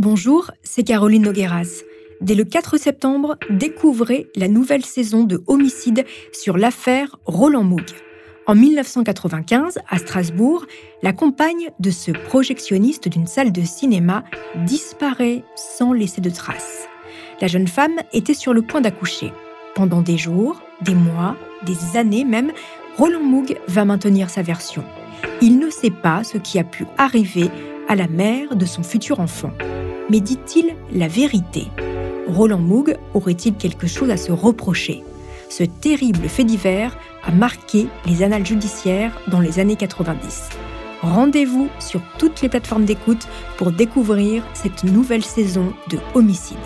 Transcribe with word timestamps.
Bonjour, 0.00 0.50
c'est 0.62 0.82
Caroline 0.82 1.24
Nogueras. 1.24 1.82
Dès 2.22 2.34
le 2.34 2.44
4 2.44 2.78
septembre, 2.78 3.36
découvrez 3.50 4.28
la 4.34 4.48
nouvelle 4.48 4.82
saison 4.82 5.24
de 5.24 5.42
Homicide 5.46 6.06
sur 6.32 6.56
l'affaire 6.56 7.16
Roland 7.26 7.64
Moog. 7.64 7.84
En 8.46 8.54
1995, 8.54 9.78
à 9.86 9.98
Strasbourg, 9.98 10.64
la 11.02 11.12
compagne 11.12 11.68
de 11.80 11.90
ce 11.90 12.12
projectionniste 12.12 13.08
d'une 13.08 13.26
salle 13.26 13.52
de 13.52 13.60
cinéma 13.60 14.24
disparaît 14.64 15.44
sans 15.54 15.92
laisser 15.92 16.22
de 16.22 16.30
traces. 16.30 16.88
La 17.42 17.46
jeune 17.46 17.68
femme 17.68 17.98
était 18.14 18.32
sur 18.32 18.54
le 18.54 18.62
point 18.62 18.80
d'accoucher. 18.80 19.34
Pendant 19.74 20.00
des 20.00 20.16
jours, 20.16 20.62
des 20.80 20.94
mois, 20.94 21.36
des 21.66 21.98
années 21.98 22.24
même, 22.24 22.52
Roland 22.96 23.22
Moog 23.22 23.54
va 23.68 23.84
maintenir 23.84 24.30
sa 24.30 24.40
version. 24.40 24.82
Il 25.42 25.58
ne 25.58 25.68
sait 25.68 25.90
pas 25.90 26.24
ce 26.24 26.38
qui 26.38 26.58
a 26.58 26.64
pu 26.64 26.86
arriver 26.96 27.50
à 27.86 27.96
la 27.96 28.08
mère 28.08 28.56
de 28.56 28.64
son 28.64 28.82
futur 28.82 29.20
enfant. 29.20 29.52
Mais 30.10 30.18
dit-il 30.18 30.74
la 30.92 31.06
vérité 31.06 31.68
Roland 32.26 32.58
Moog 32.58 32.96
aurait-il 33.14 33.54
quelque 33.54 33.86
chose 33.86 34.10
à 34.10 34.16
se 34.16 34.32
reprocher? 34.32 35.04
Ce 35.48 35.62
terrible 35.62 36.28
fait 36.28 36.42
divers 36.42 36.98
a 37.22 37.30
marqué 37.30 37.86
les 38.06 38.24
annales 38.24 38.44
judiciaires 38.44 39.16
dans 39.28 39.38
les 39.38 39.60
années 39.60 39.76
90. 39.76 40.48
Rendez-vous 41.02 41.68
sur 41.78 42.00
toutes 42.18 42.42
les 42.42 42.48
plateformes 42.48 42.86
d'écoute 42.86 43.28
pour 43.56 43.70
découvrir 43.70 44.42
cette 44.52 44.82
nouvelle 44.82 45.24
saison 45.24 45.72
de 45.90 45.98
Homicide. 46.14 46.58